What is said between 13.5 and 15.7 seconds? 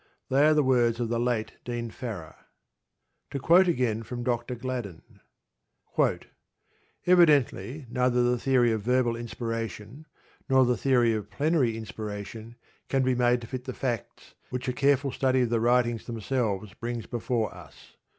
the facts which a careful study of the